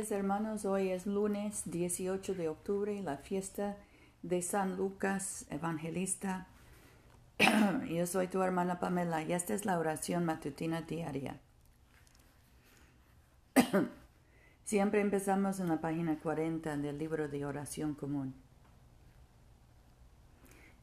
[0.00, 0.64] días, hermanos.
[0.64, 3.76] Hoy es lunes 18 de octubre, la fiesta
[4.22, 6.46] de San Lucas Evangelista.
[7.86, 11.38] Yo soy tu hermana Pamela y esta es la oración matutina diaria.
[14.64, 18.34] Siempre empezamos en la página 40 del libro de oración común.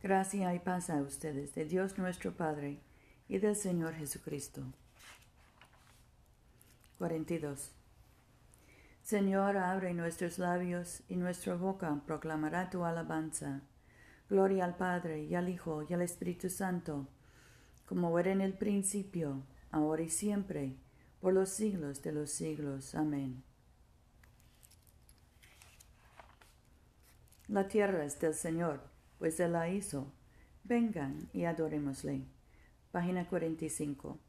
[0.04, 2.82] Gracia y paz a ustedes, de Dios nuestro Padre
[3.28, 4.62] y del Señor Jesucristo.
[7.00, 7.72] 42.
[9.08, 13.62] Señor, abre nuestros labios y nuestra boca proclamará tu alabanza.
[14.30, 17.08] Gloria al Padre y al Hijo y al Espíritu Santo,
[17.86, 20.76] como era en el principio, ahora y siempre,
[21.22, 22.96] por los siglos de los siglos.
[22.96, 23.46] Amén.
[27.48, 28.82] La tierra es del Señor,
[29.20, 30.12] pues Él la hizo.
[30.66, 32.26] Vengan y adorémosle.
[32.92, 34.20] Página 45.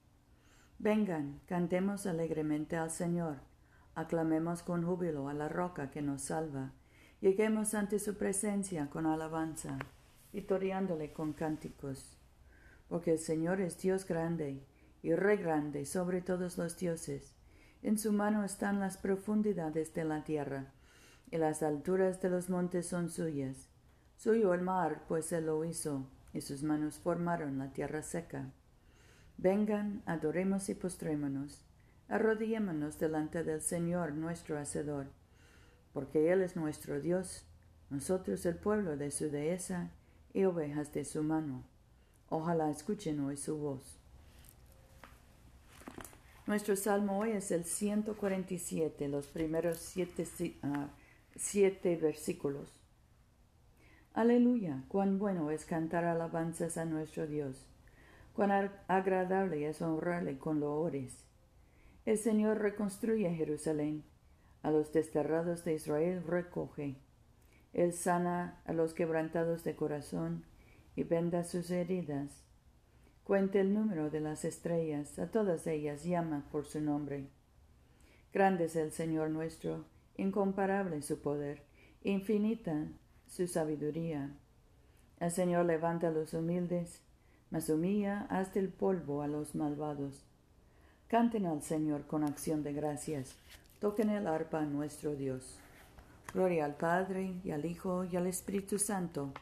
[0.78, 3.47] Vengan, cantemos alegremente al Señor
[3.98, 6.70] Aclamemos con júbilo a la roca que nos salva.
[7.20, 9.76] Lleguemos ante su presencia con alabanza,
[10.32, 12.16] victoriándole con cánticos.
[12.88, 14.62] Porque el Señor es Dios grande
[15.02, 17.34] y Rey grande sobre todos los dioses.
[17.82, 20.72] En su mano están las profundidades de la tierra,
[21.32, 23.68] y las alturas de los montes son suyas.
[24.16, 28.52] Suyo el mar, pues él lo hizo, y sus manos formaron la tierra seca.
[29.38, 31.67] Vengan, adoremos y postrémonos
[32.08, 35.06] arrodillémonos delante del Señor nuestro Hacedor,
[35.92, 37.44] porque Él es nuestro Dios,
[37.90, 39.90] nosotros el pueblo de su dehesa
[40.32, 41.64] y ovejas de su mano.
[42.30, 43.98] Ojalá escuchen hoy su voz.
[46.46, 50.26] Nuestro salmo hoy es el 147, los primeros siete,
[50.62, 50.88] ah,
[51.36, 52.72] siete versículos.
[54.14, 57.66] Aleluya, cuán bueno es cantar alabanzas a nuestro Dios,
[58.32, 61.27] cuán agradable es honrarle con loores
[62.08, 64.02] el Señor reconstruye Jerusalén,
[64.62, 66.96] a los desterrados de Israel recoge.
[67.74, 70.46] Él sana a los quebrantados de corazón
[70.96, 72.46] y venda sus heridas.
[73.24, 77.28] Cuente el número de las estrellas, a todas ellas llama por su nombre.
[78.32, 79.84] Grande es el Señor nuestro,
[80.16, 81.62] incomparable su poder,
[82.02, 82.88] infinita
[83.26, 84.34] su sabiduría.
[85.20, 87.02] El Señor levanta a los humildes,
[87.50, 90.27] mas humilla hasta el polvo a los malvados.
[91.08, 93.34] Canten al Señor con acción de gracias.
[93.80, 95.58] Toquen el arpa a nuestro Dios.
[96.34, 99.32] Gloria al Padre y al Hijo y al Espíritu Santo,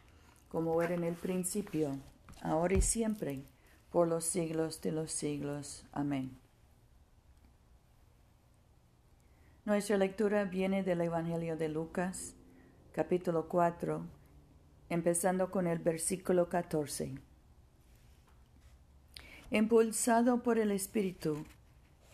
[0.48, 1.96] como era en el principio,
[2.40, 3.42] ahora y siempre,
[3.90, 5.84] por los siglos de los siglos.
[5.90, 6.38] Amén.
[9.64, 12.36] Nuestra lectura viene del Evangelio de Lucas,
[12.92, 14.02] capítulo 4,
[14.88, 17.16] empezando con el versículo 14.
[19.50, 21.44] Impulsado por el Espíritu,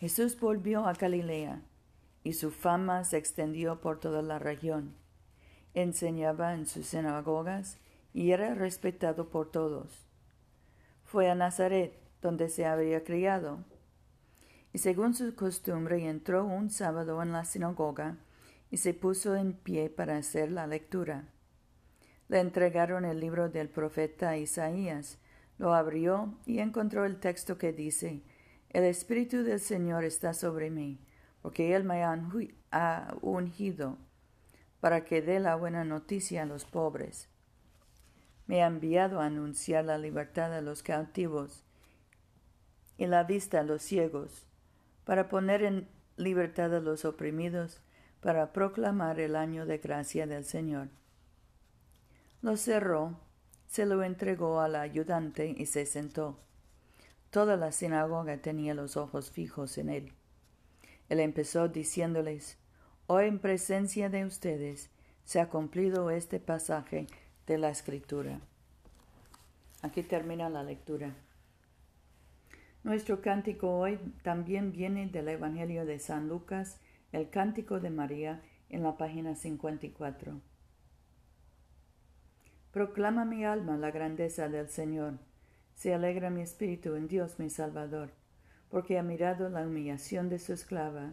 [0.03, 1.61] Jesús volvió a Galilea
[2.25, 4.95] y su fama se extendió por toda la región.
[5.73, 7.77] Enseñaba en sus sinagogas
[8.13, 10.05] y era respetado por todos.
[11.05, 13.59] Fue a Nazaret, donde se había criado,
[14.73, 18.17] y según su costumbre entró un sábado en la sinagoga
[18.71, 21.29] y se puso en pie para hacer la lectura.
[22.27, 25.17] Le entregaron el libro del profeta Isaías,
[25.57, 28.21] lo abrió y encontró el texto que dice,
[28.73, 30.99] el Espíritu del Señor está sobre mí,
[31.41, 33.97] porque Él me ha ungido
[34.79, 37.29] para que dé la buena noticia a los pobres.
[38.47, 41.63] Me ha enviado a anunciar la libertad a los cautivos
[42.97, 44.45] y la vista a los ciegos,
[45.05, 47.79] para poner en libertad a los oprimidos,
[48.21, 50.89] para proclamar el año de gracia del Señor.
[52.41, 53.19] Lo cerró,
[53.67, 56.39] se lo entregó al ayudante y se sentó.
[57.33, 60.13] Toda la sinagoga tenía los ojos fijos en él.
[61.09, 62.59] Él empezó diciéndoles,
[63.07, 64.91] Hoy en presencia de ustedes
[65.23, 67.07] se ha cumplido este pasaje
[67.47, 68.39] de la Escritura.
[69.81, 71.15] Aquí termina la lectura.
[72.83, 76.81] Nuestro cántico hoy también viene del Evangelio de San Lucas,
[77.11, 80.39] el cántico de María, en la página 54.
[82.71, 85.15] Proclama mi alma la grandeza del Señor
[85.83, 88.09] se alegra mi espíritu en Dios mi Salvador,
[88.69, 91.11] porque ha mirado la humillación de su esclava.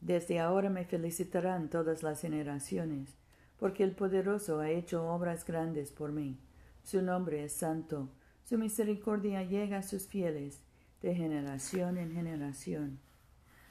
[0.00, 3.16] Desde ahora me felicitarán todas las generaciones,
[3.58, 6.38] porque el poderoso ha hecho obras grandes por mí.
[6.84, 8.08] Su nombre es santo,
[8.44, 10.60] su misericordia llega a sus fieles
[11.02, 13.00] de generación en generación.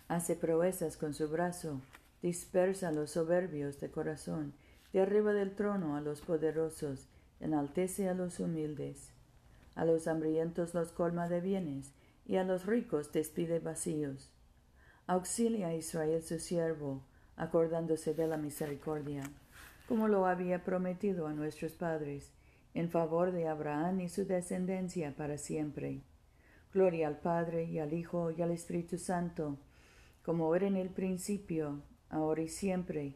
[0.09, 1.79] Hace proezas con su brazo,
[2.21, 4.53] dispersa los soberbios de corazón,
[4.93, 7.07] de arriba del trono a los poderosos,
[7.39, 9.11] enaltece a los humildes.
[9.75, 11.93] A los hambrientos los colma de bienes,
[12.25, 14.31] y a los ricos despide vacíos.
[15.05, 17.03] Auxilia a Israel su siervo,
[17.37, 19.23] acordándose de la misericordia,
[19.87, 22.31] como lo había prometido a nuestros padres,
[22.73, 26.01] en favor de Abraham y su descendencia para siempre.
[26.73, 29.57] Gloria al Padre y al Hijo y al Espíritu Santo,
[30.23, 33.15] como era en el principio, ahora y siempre,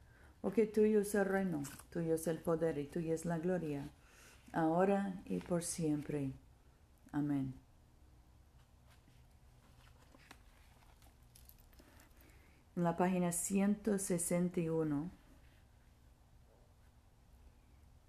[0.41, 3.89] porque tuyo es el reino, tuyo es el poder y tuya es la gloria,
[4.51, 6.31] ahora y por siempre.
[7.11, 7.53] Amén.
[12.75, 15.11] En la página 161,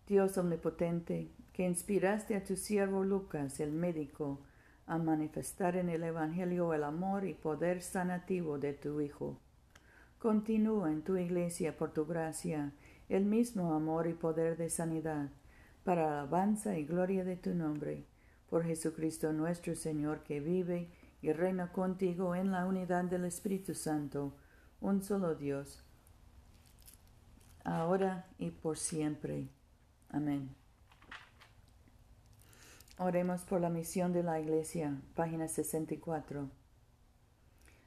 [0.07, 4.41] Dios omnipotente, que inspiraste a tu siervo Lucas, el médico,
[4.87, 9.39] a manifestar en el Evangelio el amor y poder sanativo de tu Hijo.
[10.23, 12.71] Continúa en tu iglesia por tu gracia
[13.09, 15.31] el mismo amor y poder de sanidad,
[15.83, 18.07] para alabanza y gloria de tu nombre
[18.49, 20.93] por Jesucristo nuestro Señor, que vive
[21.23, 24.33] y reina contigo en la unidad del Espíritu Santo,
[24.81, 25.83] un solo Dios,
[27.65, 29.49] ahora y por siempre.
[30.09, 30.55] Amén.
[32.97, 36.62] Oremos por la misión de la Iglesia, página 64.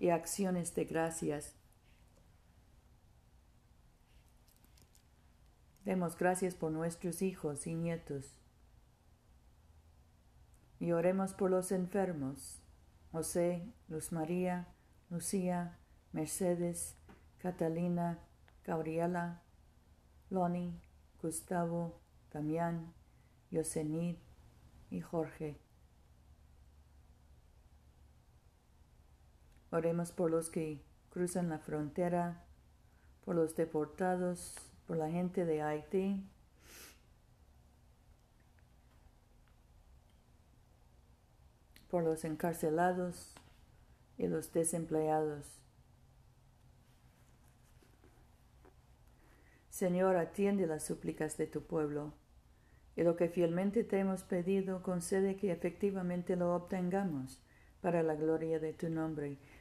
[0.00, 1.54] y acciones de gracias
[5.84, 8.36] Demos gracias por nuestros hijos y nietos.
[10.78, 12.60] Y oremos por los enfermos,
[13.12, 14.68] José, Luz María,
[15.08, 15.78] Lucía,
[16.12, 16.96] Mercedes,
[17.38, 18.18] Catalina,
[18.64, 19.42] Gabriela,
[20.28, 20.80] Loni,
[21.20, 21.98] Gustavo,
[22.32, 22.92] Damián,
[23.50, 24.16] Yosenid
[24.90, 25.58] y Jorge.
[29.70, 32.44] Oremos por los que cruzan la frontera,
[33.24, 34.56] por los deportados,
[34.86, 36.24] por la gente de Haití.
[41.90, 43.34] por los encarcelados
[44.16, 45.60] y los desempleados.
[49.70, 52.12] Señor, atiende las súplicas de tu pueblo,
[52.96, 57.40] y lo que fielmente te hemos pedido, concede que efectivamente lo obtengamos
[57.80, 59.38] para la gloria de tu nombre,